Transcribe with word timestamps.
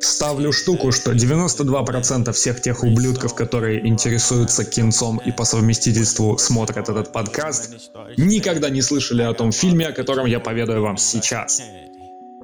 Ставлю 0.00 0.52
штуку, 0.52 0.92
что 0.92 1.12
92% 1.12 2.32
всех 2.32 2.60
тех 2.60 2.82
ублюдков, 2.82 3.34
которые 3.34 3.86
интересуются 3.86 4.64
кинцом 4.64 5.20
и 5.24 5.32
по 5.32 5.44
совместительству 5.44 6.36
смотрят 6.36 6.88
этот 6.88 7.12
подкаст, 7.12 7.90
никогда 8.16 8.68
не 8.68 8.82
слышали 8.82 9.22
о 9.22 9.32
том 9.32 9.50
фильме, 9.52 9.86
о 9.86 9.92
котором 9.92 10.26
я 10.26 10.40
поведаю 10.40 10.82
вам 10.82 10.98
сейчас. 10.98 11.62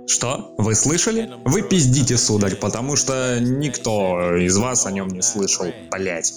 Что? 0.07 0.55
Вы 0.59 0.75
слышали? 0.75 1.31
Вы 1.45 1.63
пиздите, 1.63 2.17
сударь, 2.17 2.57
потому 2.57 2.97
что 2.97 3.39
никто 3.41 4.37
из 4.37 4.57
вас 4.57 4.87
о 4.87 4.91
нем 4.91 5.09
не 5.09 5.23
слышал, 5.23 5.67
блять. 5.91 6.33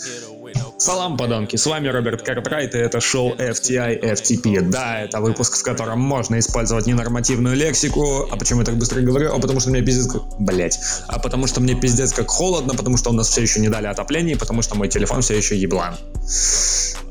Салам, 0.77 1.17
подонки, 1.17 1.55
с 1.55 1.65
вами 1.65 1.88
Роберт 1.88 2.23
Карпрайт, 2.23 2.75
и 2.75 2.77
это 2.77 2.99
шоу 2.99 3.33
FTI 3.36 4.01
FTP. 4.01 4.61
Да, 4.61 5.01
это 5.01 5.21
выпуск, 5.21 5.57
в 5.57 5.63
котором 5.63 5.99
можно 5.99 6.37
использовать 6.39 6.87
ненормативную 6.87 7.55
лексику. 7.55 8.27
А 8.29 8.36
почему 8.36 8.59
я 8.59 8.65
так 8.65 8.75
быстро 8.75 9.01
говорю? 9.01 9.33
А 9.33 9.39
потому 9.39 9.59
что 9.59 9.69
мне 9.69 9.81
пиздец 9.81 10.11
как... 10.11 10.21
Блять. 10.39 10.79
А 11.07 11.19
потому 11.19 11.47
что 11.47 11.61
мне 11.61 11.75
пиздец 11.75 12.11
как 12.13 12.27
холодно, 12.27 12.73
потому 12.73 12.97
что 12.97 13.11
у 13.11 13.14
нас 13.14 13.29
все 13.29 13.42
еще 13.42 13.59
не 13.59 13.69
дали 13.69 13.87
отопление, 13.87 14.36
потому 14.36 14.61
что 14.61 14.75
мой 14.75 14.89
телефон 14.89 15.21
все 15.21 15.37
еще 15.37 15.55
еблан. 15.55 15.95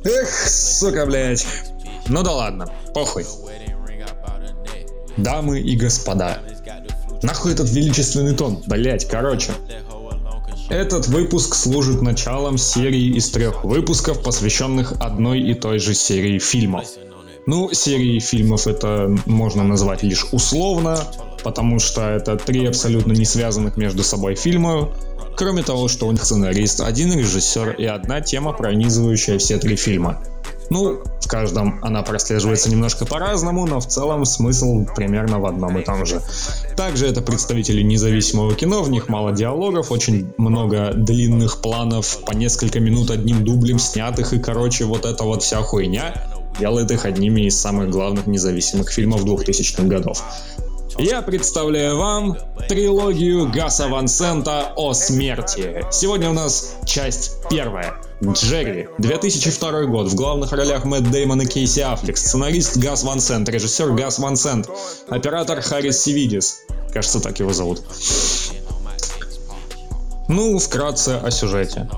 Эх, 0.04 0.48
сука, 0.48 1.06
блять. 1.06 1.46
Ну 2.08 2.22
да 2.22 2.32
ладно, 2.32 2.66
похуй. 2.94 3.24
Дамы 5.16 5.60
и 5.60 5.76
господа. 5.76 6.40
Нахуй 7.22 7.52
этот 7.52 7.70
величественный 7.70 8.34
тон? 8.34 8.62
Блять, 8.66 9.06
короче. 9.08 9.52
Этот 10.72 11.06
выпуск 11.06 11.54
служит 11.54 12.00
началом 12.00 12.56
серии 12.56 13.14
из 13.14 13.28
трех 13.28 13.62
выпусков, 13.62 14.22
посвященных 14.22 14.94
одной 15.00 15.38
и 15.38 15.52
той 15.52 15.78
же 15.78 15.92
серии 15.92 16.38
фильмов. 16.38 16.86
Ну, 17.44 17.70
серии 17.74 18.18
фильмов 18.20 18.66
это 18.66 19.14
можно 19.26 19.64
назвать 19.64 20.02
лишь 20.02 20.24
условно, 20.32 20.98
потому 21.44 21.78
что 21.78 22.08
это 22.08 22.38
три 22.38 22.64
абсолютно 22.64 23.12
не 23.12 23.26
связанных 23.26 23.76
между 23.76 24.02
собой 24.02 24.34
фильма, 24.34 24.88
кроме 25.36 25.62
того, 25.62 25.88
что 25.88 26.06
у 26.06 26.12
них 26.12 26.24
сценарист, 26.24 26.80
один 26.80 27.12
режиссер 27.12 27.72
и 27.72 27.84
одна 27.84 28.22
тема, 28.22 28.54
пронизывающая 28.54 29.36
все 29.36 29.58
три 29.58 29.76
фильма. 29.76 30.24
Ну, 30.72 31.02
в 31.20 31.28
каждом 31.28 31.78
она 31.82 32.02
прослеживается 32.02 32.70
немножко 32.70 33.04
по-разному, 33.04 33.66
но 33.66 33.78
в 33.78 33.86
целом 33.86 34.24
смысл 34.24 34.86
примерно 34.96 35.38
в 35.38 35.44
одном 35.44 35.78
и 35.78 35.84
том 35.84 36.06
же. 36.06 36.22
Также 36.78 37.06
это 37.06 37.20
представители 37.20 37.82
независимого 37.82 38.54
кино, 38.54 38.82
в 38.82 38.88
них 38.88 39.10
мало 39.10 39.32
диалогов, 39.32 39.92
очень 39.92 40.32
много 40.38 40.92
длинных 40.94 41.60
планов 41.60 42.20
по 42.24 42.32
несколько 42.32 42.80
минут 42.80 43.10
одним 43.10 43.44
дублем 43.44 43.78
снятых, 43.78 44.32
и 44.32 44.38
короче 44.38 44.86
вот 44.86 45.04
эта 45.04 45.24
вот 45.24 45.42
вся 45.42 45.60
хуйня 45.60 46.14
делает 46.58 46.90
их 46.90 47.04
одними 47.04 47.42
из 47.42 47.60
самых 47.60 47.90
главных 47.90 48.26
независимых 48.26 48.90
фильмов 48.90 49.26
2000-х 49.26 49.82
годов. 49.82 50.22
Я 50.98 51.22
представляю 51.22 51.96
вам 51.96 52.36
трилогию 52.68 53.50
Гаса 53.50 53.88
Ван 53.88 54.08
Сента 54.08 54.72
о 54.76 54.92
смерти. 54.92 55.84
Сегодня 55.90 56.30
у 56.30 56.32
нас 56.32 56.76
часть 56.84 57.32
первая. 57.48 57.94
Джерри, 58.22 58.88
2002 58.98 59.84
год. 59.84 60.08
В 60.08 60.14
главных 60.14 60.52
ролях 60.52 60.84
Мэтт 60.84 61.10
Деймон 61.10 61.42
и 61.42 61.46
Кейси 61.46 61.80
Аффлек. 61.80 62.16
Сценарист 62.16 62.76
Гас 62.76 63.04
Ван 63.04 63.20
Сент, 63.20 63.48
режиссер 63.48 63.92
Гас 63.92 64.18
Ван 64.18 64.36
Сент, 64.36 64.68
оператор 65.08 65.60
Харрис 65.60 66.02
Сивидис. 66.02 66.62
Кажется, 66.92 67.20
так 67.20 67.38
его 67.38 67.52
зовут. 67.52 67.82
Ну, 70.28 70.58
вкратце 70.58 71.20
о 71.22 71.30
сюжете. 71.30 71.88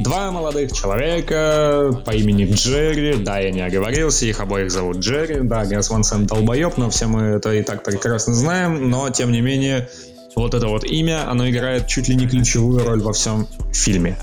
Два 0.00 0.30
молодых 0.30 0.72
человека 0.72 2.02
по 2.06 2.12
имени 2.12 2.50
Джерри, 2.50 3.16
да, 3.22 3.38
я 3.38 3.50
не 3.50 3.60
оговорился, 3.60 4.24
их 4.24 4.40
обоих 4.40 4.70
зовут 4.70 4.98
Джерри, 4.98 5.40
да, 5.42 5.66
Гас 5.66 5.90
Ван 5.90 6.04
Сент 6.04 6.26
долбоеб, 6.26 6.78
но 6.78 6.88
все 6.88 7.06
мы 7.06 7.22
это 7.36 7.52
и 7.52 7.62
так 7.62 7.84
прекрасно 7.84 8.32
знаем, 8.32 8.88
но 8.88 9.10
тем 9.10 9.30
не 9.30 9.42
менее 9.42 9.90
вот 10.34 10.54
это 10.54 10.68
вот 10.68 10.84
имя, 10.84 11.30
оно 11.30 11.50
играет 11.50 11.86
чуть 11.86 12.08
ли 12.08 12.16
не 12.16 12.26
ключевую 12.26 12.82
роль 12.82 13.02
во 13.02 13.12
всем 13.12 13.46
фильме. 13.74 14.16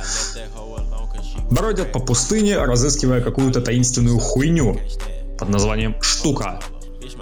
Бродят 1.51 1.91
по 1.91 1.99
пустыне, 1.99 2.57
разыскивая 2.57 3.21
какую-то 3.21 3.61
таинственную 3.61 4.17
хуйню 4.17 4.79
под 5.37 5.49
названием 5.49 5.95
«Штука». 6.01 6.59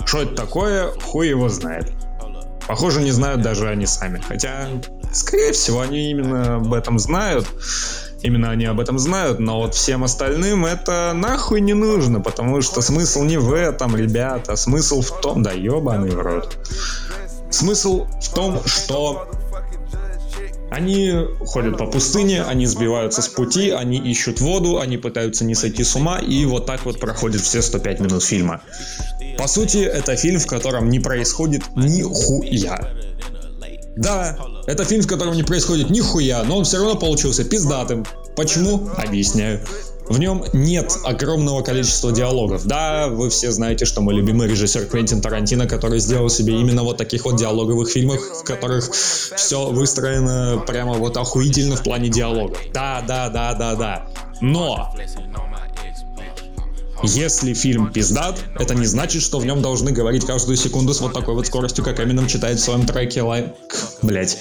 Что 0.05 0.21
это 0.21 0.33
такое, 0.33 0.91
хуй 1.03 1.27
его 1.27 1.49
знает. 1.49 1.91
Похоже, 2.67 3.03
не 3.03 3.11
знают 3.11 3.41
даже 3.41 3.67
они 3.67 3.85
сами. 3.85 4.21
Хотя, 4.25 4.69
скорее 5.11 5.51
всего, 5.51 5.81
они 5.81 6.09
именно 6.09 6.55
об 6.55 6.73
этом 6.73 6.97
знают. 6.97 7.45
Именно 8.21 8.49
они 8.49 8.65
об 8.65 8.79
этом 8.79 8.97
знают, 8.97 9.39
но 9.39 9.59
вот 9.59 9.75
всем 9.75 10.03
остальным 10.03 10.65
это 10.65 11.11
нахуй 11.13 11.61
не 11.61 11.73
нужно, 11.73 12.21
потому 12.21 12.61
что 12.61 12.81
смысл 12.81 13.23
не 13.23 13.37
в 13.37 13.53
этом, 13.53 13.95
ребята. 13.95 14.55
Смысл 14.55 15.01
в 15.01 15.21
том, 15.21 15.43
да 15.43 15.51
ебаный 15.51 16.11
в 16.11 16.19
рот. 16.19 16.57
Смысл 17.51 18.07
в 18.21 18.33
том, 18.33 18.61
что 18.65 19.29
они 20.71 21.13
ходят 21.39 21.77
по 21.77 21.85
пустыне, 21.85 22.43
они 22.43 22.65
сбиваются 22.65 23.21
с 23.21 23.27
пути, 23.27 23.69
они 23.69 23.97
ищут 23.97 24.41
воду, 24.41 24.79
они 24.79 24.97
пытаются 24.97 25.45
не 25.45 25.55
сойти 25.55 25.83
с 25.83 25.95
ума, 25.95 26.19
и 26.19 26.45
вот 26.45 26.65
так 26.65 26.85
вот 26.85 26.99
проходят 26.99 27.41
все 27.41 27.61
105 27.61 27.99
минут 27.99 28.23
фильма. 28.23 28.61
По 29.37 29.47
сути, 29.47 29.77
это 29.77 30.15
фильм, 30.15 30.39
в 30.39 30.47
котором 30.47 30.89
не 30.89 30.99
происходит 30.99 31.63
ни 31.75 32.01
хуя. 32.01 32.89
Да, 33.95 34.37
это 34.65 34.83
фильм, 34.83 35.01
в 35.01 35.07
котором 35.07 35.35
не 35.35 35.43
происходит 35.43 35.89
ни 35.89 35.99
хуя, 35.99 36.43
но 36.43 36.57
он 36.57 36.63
все 36.63 36.77
равно 36.77 36.95
получился 36.95 37.43
пиздатым. 37.43 38.05
Почему? 38.35 38.89
Объясняю. 38.97 39.61
В 40.07 40.19
нем 40.19 40.43
нет 40.53 40.97
огромного 41.03 41.63
количества 41.63 42.11
диалогов. 42.11 42.65
Да, 42.65 43.07
вы 43.07 43.29
все 43.29 43.51
знаете, 43.51 43.85
что 43.85 44.01
мой 44.01 44.13
любимый 44.13 44.47
режиссер 44.47 44.85
Квентин 44.85 45.19
Тарантино, 45.19 45.67
который 45.67 45.99
сделал 45.99 46.29
себе 46.29 46.59
именно 46.59 46.83
вот 46.83 46.97
таких 46.97 47.25
вот 47.25 47.37
диалоговых 47.37 47.89
фильмов, 47.89 48.19
в 48.19 48.43
которых 48.43 48.91
все 48.91 49.69
выстроено 49.69 50.63
прямо 50.67 50.93
вот 50.93 51.17
охуительно 51.17 51.75
в 51.75 51.83
плане 51.83 52.09
диалога. 52.09 52.55
Да, 52.71 53.03
да, 53.07 53.29
да, 53.29 53.53
да, 53.55 53.75
да. 53.75 54.07
Но 54.41 54.93
если 57.05 57.53
фильм 57.53 57.91
пиздат, 57.91 58.39
это 58.59 58.75
не 58.75 58.85
значит, 58.85 59.21
что 59.21 59.39
в 59.39 59.45
нем 59.45 59.61
должны 59.61 59.91
говорить 59.91 60.25
каждую 60.25 60.57
секунду 60.57 60.93
с 60.93 61.01
вот 61.01 61.13
такой 61.13 61.33
вот 61.35 61.47
скоростью, 61.47 61.83
как 61.83 61.99
Эминем 61.99 62.27
читает 62.27 62.59
в 62.59 62.63
своем 62.63 62.85
треке 62.85 63.21
лайк. 63.21 63.53
Блять. 64.01 64.37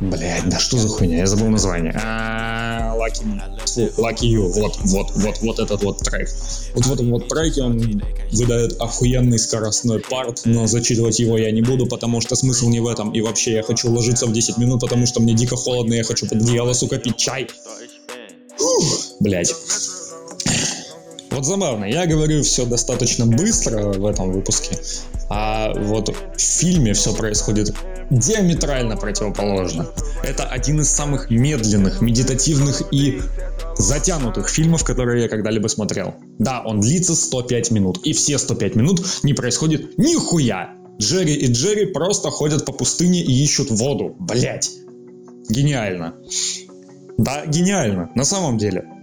Блять, 0.00 0.48
да 0.48 0.58
что 0.58 0.78
за 0.78 0.88
хуйня, 0.88 1.18
я 1.18 1.26
забыл 1.26 1.48
название. 1.48 1.92
А, 2.02 2.94
Lucky 3.76 4.26
You, 4.26 4.48
вот, 4.48 4.76
вот, 4.84 5.10
вот, 5.14 5.38
вот 5.42 5.58
этот 5.58 5.82
вот 5.82 5.98
трек. 5.98 6.30
Вот 6.74 6.86
в 6.86 6.92
этом 6.92 7.10
вот 7.10 7.28
треке 7.28 7.62
он 7.62 8.02
выдает 8.32 8.80
охуенный 8.80 9.38
скоростной 9.38 10.00
парт, 10.00 10.42
но 10.46 10.66
зачитывать 10.66 11.18
его 11.18 11.36
я 11.36 11.50
не 11.50 11.60
буду, 11.60 11.86
потому 11.86 12.20
что 12.20 12.34
смысл 12.34 12.68
не 12.68 12.80
в 12.80 12.86
этом. 12.86 13.12
И 13.12 13.20
вообще 13.20 13.52
я 13.52 13.62
хочу 13.62 13.90
ложиться 13.92 14.26
в 14.26 14.32
10 14.32 14.56
минут, 14.56 14.80
потому 14.80 15.06
что 15.06 15.20
мне 15.20 15.34
дико 15.34 15.56
холодно, 15.56 15.94
я 15.94 16.04
хочу 16.04 16.26
под 16.26 16.40
одеяло, 16.40 16.72
сука, 16.72 16.96
пить 16.98 17.16
чай. 17.16 17.48
Блять. 19.20 19.54
Вот 21.38 21.46
забавно, 21.46 21.84
я 21.84 22.04
говорю 22.04 22.42
все 22.42 22.66
достаточно 22.66 23.24
быстро 23.24 23.92
в 23.92 24.04
этом 24.06 24.32
выпуске, 24.32 24.76
а 25.30 25.72
вот 25.72 26.08
в 26.08 26.40
фильме 26.40 26.94
все 26.94 27.14
происходит 27.14 27.72
диаметрально 28.10 28.96
противоположно. 28.96 29.86
Это 30.24 30.42
один 30.46 30.80
из 30.80 30.90
самых 30.90 31.30
медленных, 31.30 32.00
медитативных 32.00 32.82
и 32.92 33.20
затянутых 33.76 34.48
фильмов, 34.48 34.82
которые 34.82 35.22
я 35.22 35.28
когда-либо 35.28 35.68
смотрел. 35.68 36.16
Да, 36.40 36.60
он 36.64 36.80
длится 36.80 37.14
105 37.14 37.70
минут, 37.70 38.00
и 38.02 38.14
все 38.14 38.36
105 38.36 38.74
минут 38.74 39.06
не 39.22 39.32
происходит 39.32 39.96
нихуя. 39.96 40.74
Джерри 41.00 41.34
и 41.34 41.52
Джерри 41.52 41.86
просто 41.92 42.30
ходят 42.30 42.64
по 42.64 42.72
пустыне 42.72 43.22
и 43.22 43.44
ищут 43.44 43.70
воду. 43.70 44.16
Блять. 44.18 44.72
Гениально. 45.48 46.16
Да, 47.16 47.46
гениально, 47.46 48.10
на 48.16 48.24
самом 48.24 48.58
деле. 48.58 48.97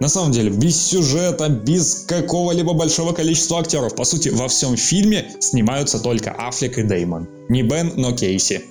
На 0.00 0.08
самом 0.08 0.30
деле, 0.30 0.50
без 0.50 0.80
сюжета, 0.80 1.48
без 1.48 2.04
какого-либо 2.06 2.72
большого 2.72 3.12
количества 3.12 3.58
актеров. 3.58 3.96
По 3.96 4.04
сути, 4.04 4.28
во 4.28 4.46
всем 4.46 4.76
фильме 4.76 5.32
снимаются 5.40 5.98
только 5.98 6.30
Аффлек 6.30 6.78
и 6.78 6.82
Деймон. 6.82 7.28
Не 7.48 7.62
Бен, 7.62 7.92
но 7.96 8.12
Кейси. 8.12 8.64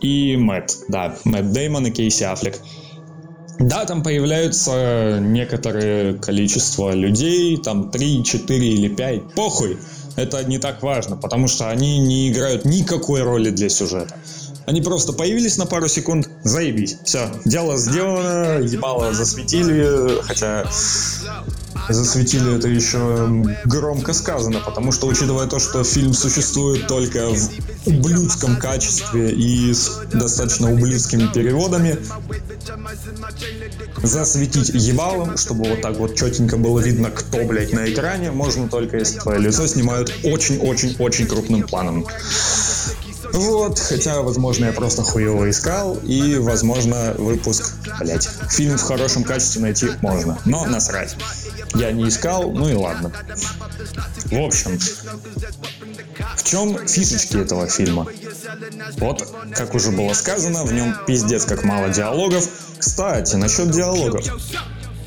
И 0.00 0.36
Мэтт, 0.36 0.86
да, 0.88 1.16
Мэтт 1.24 1.52
Деймон 1.52 1.86
и 1.86 1.90
Кейси 1.92 2.24
Аффлек. 2.24 2.58
Да, 3.60 3.84
там 3.84 4.02
появляются 4.02 5.18
некоторое 5.20 6.14
количество 6.14 6.92
людей, 6.92 7.56
там 7.58 7.90
3, 7.90 8.24
4 8.24 8.68
или 8.68 8.88
5, 8.88 9.34
похуй. 9.34 9.78
Это 10.16 10.42
не 10.44 10.58
так 10.58 10.82
важно, 10.82 11.16
потому 11.16 11.46
что 11.46 11.70
они 11.70 11.98
не 11.98 12.30
играют 12.30 12.64
никакой 12.64 13.22
роли 13.22 13.50
для 13.50 13.68
сюжета. 13.68 14.16
Они 14.66 14.80
просто 14.80 15.12
появились 15.12 15.56
на 15.56 15.66
пару 15.66 15.88
секунд, 15.88 16.28
заебись. 16.44 16.98
Все, 17.04 17.30
дело 17.44 17.76
сделано, 17.76 18.60
ебало 18.60 19.12
засветили, 19.12 20.22
хотя 20.22 20.66
засветили 21.88 22.56
это 22.56 22.68
еще 22.68 23.28
громко 23.64 24.12
сказано, 24.12 24.60
потому 24.60 24.92
что, 24.92 25.06
учитывая 25.06 25.46
то, 25.46 25.58
что 25.58 25.82
фильм 25.84 26.14
существует 26.14 26.86
только 26.86 27.28
в 27.28 27.50
ублюдском 27.86 28.56
качестве 28.56 29.30
и 29.32 29.72
с 29.72 29.90
достаточно 30.12 30.72
ублюдскими 30.72 31.32
переводами, 31.32 31.98
засветить 34.02 34.70
ебалом, 34.74 35.36
чтобы 35.36 35.68
вот 35.68 35.82
так 35.82 35.96
вот 35.96 36.14
четенько 36.14 36.56
было 36.56 36.78
видно, 36.78 37.10
кто, 37.10 37.44
блядь, 37.44 37.72
на 37.72 37.90
экране, 37.90 38.30
можно 38.30 38.68
только 38.68 38.98
если 38.98 39.18
твое 39.18 39.40
лицо 39.40 39.66
снимают 39.66 40.12
очень-очень-очень 40.22 41.26
крупным 41.26 41.62
планом. 41.64 42.06
Вот, 43.32 43.78
хотя, 43.78 44.20
возможно, 44.22 44.66
я 44.66 44.72
просто 44.72 45.02
хуево 45.02 45.48
искал, 45.50 45.96
и, 45.96 46.36
возможно, 46.36 47.14
выпуск, 47.18 47.72
блять, 48.00 48.28
фильм 48.50 48.76
в 48.76 48.82
хорошем 48.82 49.24
качестве 49.24 49.62
найти 49.62 49.88
можно, 50.02 50.38
но 50.44 50.66
насрать. 50.66 51.16
Я 51.74 51.92
не 51.92 52.08
искал, 52.08 52.52
ну 52.52 52.68
и 52.68 52.74
ладно. 52.74 53.10
В 54.26 54.38
общем, 54.38 54.78
в 56.36 56.44
чем 56.44 56.86
фишечки 56.86 57.36
этого 57.36 57.66
фильма? 57.68 58.06
Вот, 58.98 59.26
как 59.54 59.74
уже 59.74 59.90
было 59.90 60.12
сказано, 60.12 60.64
в 60.64 60.72
нем 60.72 60.94
пиздец 61.06 61.44
как 61.44 61.64
мало 61.64 61.88
диалогов. 61.88 62.46
Кстати, 62.78 63.36
насчет 63.36 63.70
диалогов. 63.70 64.24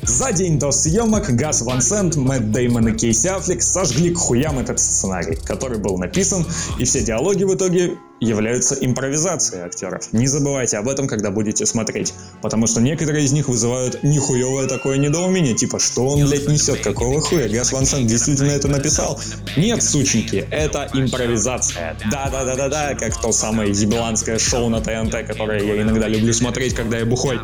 За 0.02 0.32
день 0.32 0.58
до 0.58 0.70
съемок 0.70 1.34
Газ 1.34 1.62
Ван 1.62 1.82
Сент, 1.82 2.14
Мэтт 2.14 2.52
Деймон 2.52 2.88
и 2.88 2.92
Кейси 2.92 3.26
Аффлек 3.26 3.60
сожгли 3.60 4.14
к 4.14 4.18
хуям 4.18 4.58
этот 4.60 4.78
сценарий, 4.78 5.34
который 5.34 5.78
был 5.78 5.98
написан, 5.98 6.46
и 6.78 6.84
все 6.84 7.02
диалоги 7.02 7.42
в 7.42 7.54
итоге 7.54 7.98
являются 8.20 8.74
импровизацией 8.74 9.62
актеров. 9.62 10.12
Не 10.12 10.26
забывайте 10.26 10.78
об 10.78 10.88
этом, 10.88 11.06
когда 11.06 11.30
будете 11.30 11.66
смотреть, 11.66 12.14
потому 12.42 12.66
что 12.66 12.80
некоторые 12.80 13.24
из 13.24 13.32
них 13.32 13.48
вызывают 13.48 14.02
нихуевое 14.02 14.68
такое 14.68 14.96
недоумение, 14.98 15.54
типа, 15.54 15.78
что 15.78 16.06
он, 16.06 16.26
блядь, 16.26 16.48
несет, 16.48 16.80
какого 16.80 17.20
хуя, 17.20 17.48
Газ 17.48 17.72
Ван 17.72 17.86
Сент 17.86 18.06
действительно 18.06 18.52
это 18.52 18.68
написал? 18.68 19.20
Нет, 19.56 19.82
сученьки, 19.82 20.46
это 20.50 20.88
импровизация. 20.94 21.96
Да-да-да-да-да, 22.10 22.94
как 22.94 23.20
то 23.20 23.32
самое 23.32 23.70
ебеланское 23.70 24.38
шоу 24.38 24.68
на 24.68 24.80
ТНТ, 24.80 25.26
которое 25.26 25.62
я 25.62 25.82
иногда 25.82 26.08
люблю 26.08 26.32
смотреть, 26.32 26.74
когда 26.74 26.98
я 26.98 27.06
бухой. 27.06 27.40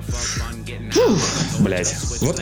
Блять. 1.60 1.94
Вот. 2.20 2.40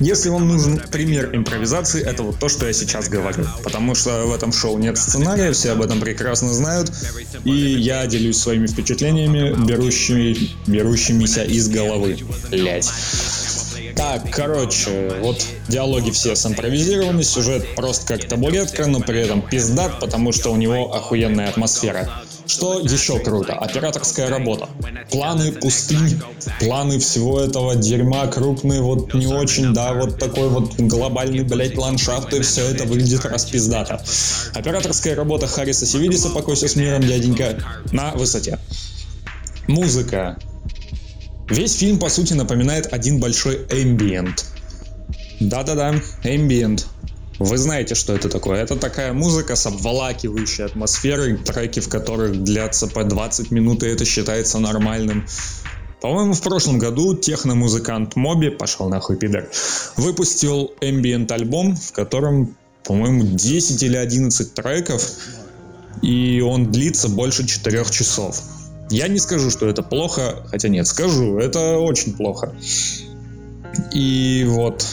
Если 0.00 0.30
вам 0.30 0.48
нужен 0.48 0.80
пример 0.90 1.30
импровизации, 1.32 2.02
это 2.02 2.22
вот 2.22 2.38
то, 2.38 2.48
что 2.48 2.66
я 2.66 2.72
сейчас 2.72 3.08
говорю. 3.08 3.46
Потому 3.62 3.94
что 3.94 4.26
в 4.26 4.34
этом 4.34 4.52
шоу 4.52 4.78
нет 4.78 4.98
сценария, 4.98 5.52
все 5.52 5.72
об 5.72 5.82
этом 5.82 6.00
прекрасно 6.00 6.52
знают. 6.52 6.71
И 7.44 7.50
я 7.50 8.06
делюсь 8.06 8.38
своими 8.38 8.66
впечатлениями, 8.66 9.54
берущими, 9.66 10.36
берущимися 10.66 11.44
из 11.44 11.68
головы. 11.68 12.18
Блять. 12.50 12.88
Так, 13.96 14.30
короче, 14.30 15.12
вот 15.20 15.44
диалоги 15.68 16.10
все 16.10 16.34
симпровизированы, 16.34 17.22
сюжет 17.22 17.74
просто 17.74 18.06
как 18.06 18.26
табуретка, 18.26 18.86
но 18.86 19.00
при 19.00 19.20
этом 19.20 19.42
пиздат, 19.42 20.00
потому 20.00 20.32
что 20.32 20.50
у 20.50 20.56
него 20.56 20.94
охуенная 20.94 21.48
атмосфера. 21.48 22.24
Что 22.46 22.80
еще 22.80 23.18
круто? 23.18 23.54
Операторская 23.54 24.28
работа. 24.28 24.68
Планы 25.10 25.52
пустынь, 25.52 26.20
планы 26.60 26.98
всего 26.98 27.40
этого 27.40 27.76
дерьма, 27.76 28.26
крупные, 28.26 28.80
вот 28.80 29.14
не 29.14 29.26
очень, 29.26 29.72
да, 29.72 29.92
вот 29.94 30.18
такой 30.18 30.48
вот 30.48 30.74
глобальный, 30.76 31.44
блядь, 31.44 31.76
ландшафт, 31.76 32.32
и 32.34 32.40
все 32.40 32.62
это 32.66 32.84
выглядит 32.84 33.24
распиздато. 33.24 34.02
Операторская 34.54 35.14
работа 35.14 35.46
Харриса 35.46 35.86
Севидиса, 35.86 36.30
покойся 36.30 36.68
с 36.68 36.76
миром, 36.76 37.02
дяденька, 37.02 37.58
на 37.92 38.12
высоте. 38.12 38.58
Музыка. 39.68 40.38
Весь 41.48 41.76
фильм, 41.76 41.98
по 41.98 42.08
сути, 42.08 42.32
напоминает 42.32 42.92
один 42.92 43.20
большой 43.20 43.64
ambient. 43.66 44.44
Да-да-да, 45.40 45.94
ambient. 46.24 46.86
Вы 47.38 47.58
знаете, 47.58 47.94
что 47.94 48.14
это 48.14 48.28
такое. 48.28 48.62
Это 48.62 48.76
такая 48.76 49.12
музыка 49.12 49.56
с 49.56 49.66
обволакивающей 49.66 50.64
атмосферой, 50.64 51.36
треки 51.36 51.80
в 51.80 51.88
которых 51.88 52.42
длятся 52.42 52.86
по 52.86 53.04
20 53.04 53.50
минут, 53.50 53.82
и 53.82 53.86
это 53.86 54.04
считается 54.04 54.58
нормальным. 54.58 55.26
По-моему, 56.00 56.34
в 56.34 56.42
прошлом 56.42 56.78
году 56.78 57.14
техномузыкант 57.14 58.16
Моби, 58.16 58.50
пошел 58.50 58.88
нахуй 58.88 59.16
пидор, 59.16 59.48
выпустил 59.96 60.72
ambient 60.80 61.32
альбом, 61.32 61.76
в 61.76 61.92
котором, 61.92 62.56
по-моему, 62.84 63.22
10 63.22 63.82
или 63.82 63.96
11 63.96 64.54
треков, 64.54 65.08
и 66.02 66.40
он 66.40 66.72
длится 66.72 67.08
больше 67.08 67.46
4 67.46 67.84
часов. 67.90 68.42
Я 68.90 69.08
не 69.08 69.20
скажу, 69.20 69.50
что 69.50 69.68
это 69.68 69.82
плохо, 69.82 70.44
хотя 70.50 70.68
нет, 70.68 70.86
скажу, 70.86 71.38
это 71.38 71.78
очень 71.78 72.14
плохо. 72.14 72.52
И 73.92 74.44
вот 74.48 74.84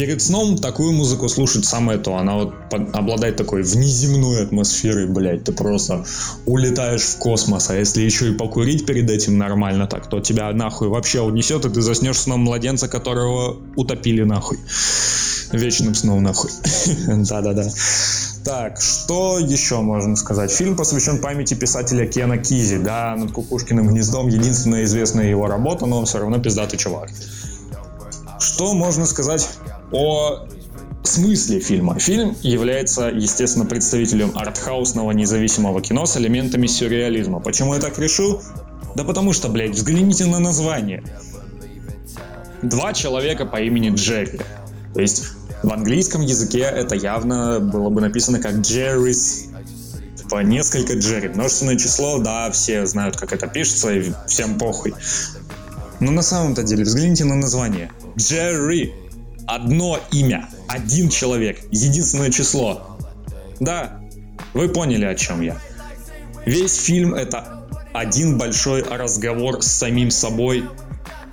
перед 0.00 0.22
сном 0.22 0.56
такую 0.56 0.92
музыку 0.92 1.28
слушать 1.28 1.66
самое 1.66 1.98
то. 1.98 2.16
Она 2.16 2.36
вот 2.36 2.54
обладает 2.94 3.36
такой 3.36 3.62
внеземной 3.62 4.42
атмосферой, 4.42 5.06
блядь. 5.06 5.44
Ты 5.44 5.52
просто 5.52 6.06
улетаешь 6.46 7.02
в 7.02 7.18
космос. 7.18 7.68
А 7.68 7.76
если 7.76 8.00
еще 8.00 8.30
и 8.30 8.34
покурить 8.34 8.86
перед 8.86 9.10
этим 9.10 9.36
нормально 9.36 9.86
так, 9.86 10.08
то 10.08 10.20
тебя 10.20 10.50
нахуй 10.54 10.88
вообще 10.88 11.20
унесет, 11.20 11.66
и 11.66 11.68
ты 11.68 11.82
заснешь 11.82 12.16
сном 12.16 12.40
младенца, 12.40 12.88
которого 12.88 13.58
утопили 13.76 14.22
нахуй. 14.22 14.56
Вечным 15.52 15.94
сном 15.94 16.22
нахуй. 16.22 16.50
Да-да-да. 17.06 17.68
Так, 18.42 18.80
что 18.80 19.38
еще 19.38 19.82
можно 19.82 20.16
сказать? 20.16 20.50
Фильм 20.50 20.76
посвящен 20.76 21.18
памяти 21.18 21.52
писателя 21.52 22.06
Кена 22.06 22.38
Кизи. 22.38 22.78
Да, 22.78 23.14
над 23.16 23.32
Кукушкиным 23.32 23.88
гнездом 23.88 24.28
единственная 24.28 24.84
известная 24.84 25.28
его 25.28 25.46
работа, 25.46 25.84
но 25.84 25.98
он 25.98 26.06
все 26.06 26.20
равно 26.20 26.38
пиздатый 26.38 26.78
чувак. 26.78 27.10
Что 28.40 28.72
можно 28.72 29.04
сказать 29.04 29.46
о 29.92 30.46
смысле 31.02 31.60
фильма. 31.60 31.98
Фильм 31.98 32.36
является, 32.42 33.08
естественно, 33.08 33.64
представителем 33.64 34.32
артхаусного 34.34 35.12
независимого 35.12 35.80
кино 35.80 36.06
с 36.06 36.16
элементами 36.16 36.66
сюрреализма. 36.66 37.40
Почему 37.40 37.74
я 37.74 37.80
так 37.80 37.98
решил? 37.98 38.40
Да 38.94 39.04
потому 39.04 39.32
что, 39.32 39.48
блядь, 39.48 39.70
взгляните 39.70 40.26
на 40.26 40.38
название. 40.38 41.02
Два 42.62 42.92
человека 42.92 43.46
по 43.46 43.60
имени 43.60 43.90
Джерри. 43.94 44.40
То 44.94 45.00
есть 45.00 45.24
в 45.62 45.72
английском 45.72 46.20
языке 46.22 46.60
это 46.60 46.94
явно 46.94 47.60
было 47.60 47.88
бы 47.90 48.00
написано 48.00 48.38
как 48.40 48.56
Джеррис. 48.56 49.46
Типа 50.16 50.42
несколько 50.42 50.94
Джерри. 50.94 51.28
Множественное 51.28 51.76
число, 51.76 52.18
да, 52.18 52.50
все 52.50 52.86
знают, 52.86 53.16
как 53.16 53.32
это 53.32 53.46
пишется, 53.46 53.92
и 53.92 54.12
всем 54.26 54.58
похуй. 54.58 54.94
Но 56.00 56.10
на 56.10 56.22
самом-то 56.22 56.62
деле, 56.62 56.84
взгляните 56.84 57.24
на 57.24 57.36
название. 57.36 57.90
Джерри 58.16 58.94
одно 59.54 59.98
имя, 60.12 60.48
один 60.68 61.08
человек, 61.08 61.58
единственное 61.70 62.30
число. 62.30 62.96
Да, 63.58 64.00
вы 64.54 64.68
поняли, 64.68 65.04
о 65.04 65.14
чем 65.14 65.40
я. 65.40 65.58
Весь 66.46 66.76
фильм 66.76 67.14
это 67.14 67.66
один 67.92 68.38
большой 68.38 68.82
разговор 68.82 69.62
с 69.62 69.66
самим 69.66 70.10
собой. 70.10 70.64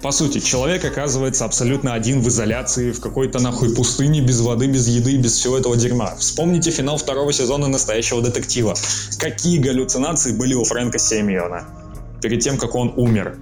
По 0.02 0.12
сути, 0.12 0.40
человек 0.40 0.84
оказывается 0.86 1.46
абсолютно 1.46 1.94
один 1.94 2.22
в 2.22 2.28
изоляции, 2.28 2.92
в 2.92 3.00
какой-то 3.00 3.40
нахуй 3.40 3.74
пустыне, 3.76 4.22
без 4.22 4.42
воды, 4.42 4.68
без 4.68 4.88
еды, 4.88 5.18
без 5.18 5.34
всего 5.34 5.58
этого 5.58 5.76
дерьма. 5.78 6.16
Вспомните 6.16 6.72
финал 6.72 6.98
второго 6.98 7.32
сезона 7.34 7.68
«Настоящего 7.68 8.22
детектива». 8.22 8.76
Какие 9.20 9.60
галлюцинации 9.60 10.34
были 10.34 10.54
у 10.54 10.64
Фрэнка 10.64 11.00
Семиона 11.00 11.66
перед 12.22 12.42
тем, 12.42 12.58
как 12.58 12.76
он 12.76 12.94
умер. 12.96 13.38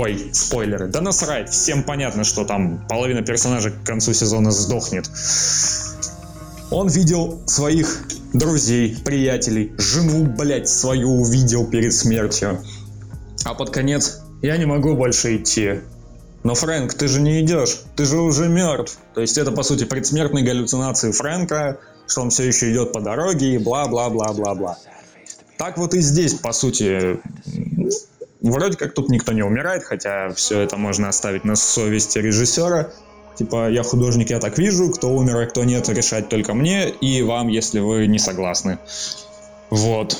Ой, 0.00 0.30
спойлеры. 0.32 0.86
Да 0.86 1.00
насрать, 1.00 1.50
всем 1.50 1.82
понятно, 1.82 2.22
что 2.22 2.44
там 2.44 2.86
половина 2.88 3.22
персонажей 3.22 3.72
к 3.72 3.84
концу 3.84 4.12
сезона 4.12 4.52
сдохнет. 4.52 5.10
Он 6.70 6.86
видел 6.86 7.42
своих 7.46 8.06
друзей, 8.32 8.96
приятелей, 9.04 9.72
жену, 9.76 10.24
блять, 10.26 10.68
свою 10.68 11.20
увидел 11.20 11.66
перед 11.66 11.92
смертью. 11.92 12.62
А 13.44 13.54
под 13.54 13.70
конец 13.70 14.20
я 14.40 14.56
не 14.56 14.66
могу 14.66 14.94
больше 14.94 15.36
идти. 15.36 15.80
Но, 16.44 16.54
Фрэнк, 16.54 16.94
ты 16.94 17.08
же 17.08 17.20
не 17.20 17.40
идешь, 17.40 17.80
ты 17.96 18.04
же 18.04 18.20
уже 18.20 18.48
мертв. 18.48 19.00
То 19.16 19.20
есть 19.20 19.36
это, 19.36 19.50
по 19.50 19.64
сути, 19.64 19.82
предсмертные 19.82 20.44
галлюцинации 20.44 21.10
Фрэнка, 21.10 21.80
что 22.06 22.20
он 22.22 22.30
все 22.30 22.44
еще 22.44 22.70
идет 22.70 22.92
по 22.92 23.00
дороге 23.00 23.56
и 23.56 23.58
бла-бла-бла-бла-бла. 23.58 24.78
Так 25.58 25.76
вот 25.76 25.92
и 25.94 26.00
здесь, 26.00 26.34
по 26.34 26.52
сути, 26.52 27.18
Вроде 28.40 28.76
как 28.76 28.94
тут 28.94 29.08
никто 29.08 29.32
не 29.32 29.42
умирает, 29.42 29.84
хотя 29.84 30.30
все 30.30 30.60
это 30.60 30.76
можно 30.76 31.08
оставить 31.08 31.44
на 31.44 31.56
совести 31.56 32.18
режиссера. 32.18 32.90
Типа, 33.36 33.70
я 33.70 33.82
художник, 33.82 34.30
я 34.30 34.38
так 34.38 34.58
вижу, 34.58 34.90
кто 34.90 35.10
умер, 35.10 35.36
а 35.36 35.46
кто 35.46 35.64
нет, 35.64 35.88
решать 35.88 36.28
только 36.28 36.54
мне 36.54 36.88
и 36.88 37.22
вам, 37.22 37.48
если 37.48 37.80
вы 37.80 38.06
не 38.06 38.18
согласны. 38.18 38.78
Вот. 39.70 40.16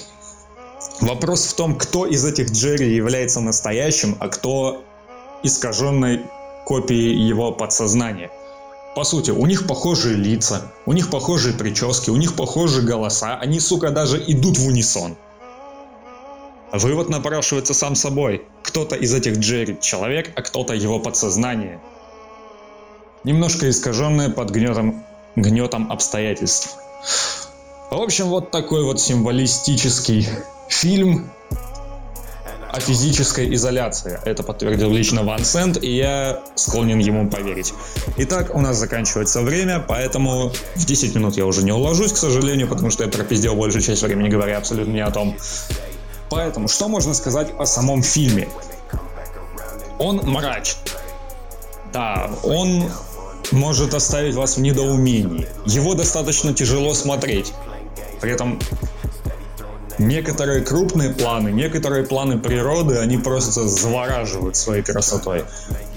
Вопрос 1.00 1.46
в 1.46 1.54
том, 1.54 1.76
кто 1.76 2.06
из 2.06 2.24
этих 2.24 2.50
Джерри 2.50 2.94
является 2.94 3.40
настоящим, 3.40 4.16
а 4.20 4.28
кто 4.28 4.84
искаженной 5.42 6.22
копией 6.64 7.28
его 7.28 7.52
подсознания. 7.52 8.30
По 8.94 9.04
сути, 9.04 9.30
у 9.30 9.46
них 9.46 9.66
похожие 9.66 10.16
лица, 10.16 10.72
у 10.86 10.92
них 10.92 11.10
похожие 11.10 11.54
прически, 11.54 12.10
у 12.10 12.16
них 12.16 12.34
похожие 12.34 12.84
голоса, 12.84 13.36
они, 13.36 13.60
сука, 13.60 13.90
даже 13.90 14.22
идут 14.26 14.58
в 14.58 14.66
унисон. 14.66 15.16
Вывод 16.72 17.08
напрашивается 17.08 17.72
сам 17.72 17.94
собой. 17.94 18.42
Кто-то 18.62 18.94
из 18.94 19.14
этих 19.14 19.38
Джерри 19.38 19.78
человек, 19.80 20.30
а 20.34 20.42
кто-то 20.42 20.74
его 20.74 20.98
подсознание. 20.98 21.80
Немножко 23.24 23.68
искаженное 23.70 24.28
под 24.28 24.50
гнетом, 24.50 25.02
гнетом 25.34 25.90
обстоятельств. 25.90 26.76
В 27.90 27.94
общем, 27.94 28.26
вот 28.26 28.50
такой 28.50 28.84
вот 28.84 29.00
символистический 29.00 30.28
фильм. 30.68 31.30
о 32.70 32.80
физической 32.80 33.54
изоляции. 33.54 34.20
Это 34.26 34.42
подтвердил 34.42 34.92
лично 34.92 35.22
Ван 35.22 35.42
Сент, 35.42 35.82
и 35.82 35.96
я 35.96 36.42
склонен 36.54 36.98
ему 36.98 37.30
поверить. 37.30 37.72
Итак, 38.18 38.54
у 38.54 38.60
нас 38.60 38.76
заканчивается 38.76 39.40
время, 39.40 39.80
поэтому 39.80 40.52
в 40.74 40.84
10 40.84 41.14
минут 41.14 41.36
я 41.38 41.46
уже 41.46 41.64
не 41.64 41.72
уложусь, 41.72 42.12
к 42.12 42.18
сожалению, 42.18 42.68
потому 42.68 42.90
что 42.90 43.04
я 43.04 43.10
пропиздел 43.10 43.54
большую 43.54 43.82
часть 43.82 44.02
времени, 44.02 44.28
говоря 44.28 44.58
абсолютно 44.58 44.92
не 44.92 45.00
о 45.00 45.10
том. 45.10 45.36
Поэтому, 46.30 46.68
что 46.68 46.88
можно 46.88 47.14
сказать 47.14 47.48
о 47.58 47.66
самом 47.66 48.02
фильме? 48.02 48.48
Он 49.98 50.16
мрачный. 50.24 50.92
Да, 51.92 52.30
он 52.42 52.90
может 53.50 53.94
оставить 53.94 54.34
вас 54.34 54.56
в 54.56 54.60
недоумении. 54.60 55.48
Его 55.64 55.94
достаточно 55.94 56.52
тяжело 56.52 56.94
смотреть. 56.94 57.52
При 58.20 58.32
этом 58.32 58.60
некоторые 59.98 60.62
крупные 60.62 61.10
планы, 61.10 61.50
некоторые 61.50 62.04
планы 62.04 62.38
природы, 62.38 62.98
они 62.98 63.16
просто 63.16 63.66
завораживают 63.66 64.56
своей 64.56 64.82
красотой. 64.82 65.44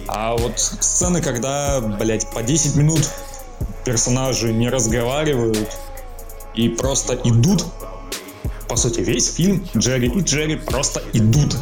А 0.08 0.36
вот 0.36 0.60
сцены, 0.60 1.22
когда, 1.22 1.80
блядь, 1.82 2.30
по 2.32 2.42
10 2.42 2.76
минут 2.76 3.10
персонажи 3.86 4.52
не 4.54 4.70
разговаривают 4.70 5.78
и 6.56 6.70
просто 6.70 7.16
идут, 7.24 7.66
по 8.72 8.78
сути, 8.78 9.01
весь 9.01 9.34
фильм 9.34 9.68
Джерри 9.75 10.08
и 10.08 10.22
Джерри 10.22 10.56
просто 10.56 11.04
идут 11.12 11.58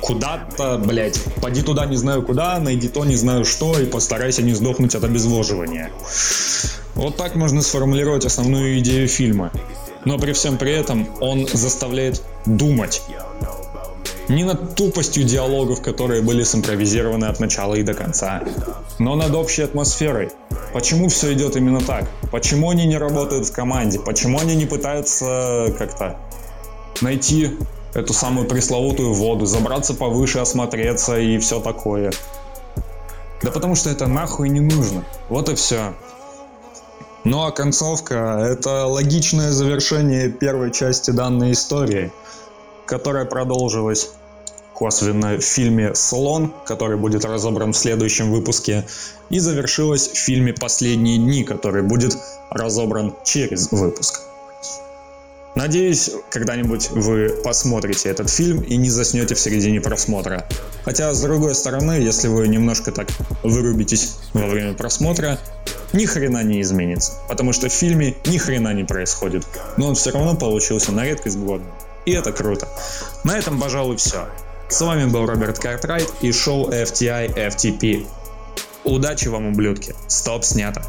куда-то, 0.00 0.76
блядь, 0.84 1.22
поди 1.40 1.62
туда 1.62 1.86
не 1.86 1.94
знаю 1.94 2.24
куда, 2.24 2.58
найди 2.58 2.88
то 2.88 3.04
не 3.04 3.14
знаю 3.14 3.44
что 3.44 3.78
и 3.78 3.86
постарайся 3.86 4.42
не 4.42 4.54
сдохнуть 4.54 4.96
от 4.96 5.04
обезвоживания. 5.04 5.92
Вот 6.96 7.16
так 7.16 7.36
можно 7.36 7.62
сформулировать 7.62 8.24
основную 8.24 8.80
идею 8.80 9.06
фильма. 9.06 9.52
Но 10.04 10.18
при 10.18 10.32
всем 10.32 10.58
при 10.58 10.72
этом 10.72 11.08
он 11.20 11.46
заставляет 11.46 12.22
думать. 12.44 13.02
Не 14.28 14.42
над 14.42 14.74
тупостью 14.74 15.22
диалогов, 15.22 15.80
которые 15.80 16.22
были 16.22 16.42
симпровизированы 16.42 17.26
от 17.26 17.38
начала 17.38 17.76
и 17.76 17.84
до 17.84 17.94
конца, 17.94 18.42
но 18.98 19.14
над 19.14 19.32
общей 19.32 19.62
атмосферой. 19.62 20.30
Почему 20.74 21.08
все 21.08 21.32
идет 21.32 21.56
именно 21.56 21.80
так? 21.80 22.06
Почему 22.30 22.68
они 22.68 22.84
не 22.86 22.98
работают 22.98 23.46
в 23.46 23.52
команде? 23.52 23.98
Почему 24.00 24.38
они 24.38 24.54
не 24.54 24.66
пытаются 24.66 25.72
как-то 25.78 26.18
найти 27.02 27.56
эту 27.94 28.12
самую 28.12 28.46
пресловутую 28.46 29.14
воду, 29.14 29.46
забраться 29.46 29.94
повыше, 29.94 30.38
осмотреться 30.38 31.18
и 31.18 31.38
все 31.38 31.60
такое. 31.60 32.12
Да 33.42 33.50
потому 33.50 33.74
что 33.74 33.90
это 33.90 34.06
нахуй 34.06 34.48
не 34.48 34.60
нужно. 34.60 35.04
Вот 35.28 35.48
и 35.48 35.54
все. 35.54 35.94
Ну 37.24 37.44
а 37.44 37.50
концовка— 37.50 38.38
это 38.50 38.86
логичное 38.86 39.52
завершение 39.52 40.30
первой 40.30 40.72
части 40.72 41.10
данной 41.10 41.52
истории, 41.52 42.12
которая 42.86 43.24
продолжилась 43.24 44.10
косвенно 44.74 45.36
в 45.36 45.40
фильме 45.42 45.94
«Слон», 45.94 46.52
который 46.64 46.96
будет 46.96 47.24
разобран 47.24 47.72
в 47.72 47.76
следующем 47.76 48.30
выпуске, 48.30 48.86
и 49.28 49.40
завершилась 49.40 50.08
в 50.08 50.16
фильме 50.16 50.52
«Последние 50.52 51.18
дни», 51.18 51.42
который 51.42 51.82
будет 51.82 52.16
разобран 52.50 53.14
через 53.24 53.72
выпуск. 53.72 54.27
Надеюсь, 55.58 56.12
когда-нибудь 56.30 56.90
вы 56.90 57.30
посмотрите 57.42 58.10
этот 58.10 58.30
фильм 58.30 58.60
и 58.60 58.76
не 58.76 58.90
заснете 58.90 59.34
в 59.34 59.40
середине 59.40 59.80
просмотра. 59.80 60.46
Хотя, 60.84 61.12
с 61.12 61.20
другой 61.20 61.52
стороны, 61.56 61.94
если 61.94 62.28
вы 62.28 62.46
немножко 62.46 62.92
так 62.92 63.08
вырубитесь 63.42 64.18
во 64.34 64.46
время 64.46 64.74
просмотра, 64.74 65.36
ни 65.92 66.06
хрена 66.06 66.44
не 66.44 66.60
изменится. 66.62 67.14
Потому 67.28 67.52
что 67.52 67.68
в 67.68 67.72
фильме 67.72 68.14
ни 68.26 68.38
хрена 68.38 68.72
не 68.72 68.84
происходит. 68.84 69.44
Но 69.76 69.88
он 69.88 69.96
все 69.96 70.12
равно 70.12 70.36
получился 70.36 70.92
на 70.92 71.04
редкость 71.04 71.38
годным. 71.38 71.72
И 72.06 72.12
это 72.12 72.30
круто. 72.30 72.68
На 73.24 73.36
этом, 73.36 73.60
пожалуй, 73.60 73.96
все. 73.96 74.28
С 74.68 74.80
вами 74.80 75.10
был 75.10 75.26
Роберт 75.26 75.58
Картрайт 75.58 76.08
и 76.20 76.30
шоу 76.30 76.70
FTI 76.70 77.34
FTP. 77.34 78.06
Удачи 78.84 79.26
вам, 79.26 79.48
ублюдки. 79.48 79.96
Стоп, 80.06 80.44
снято. 80.44 80.84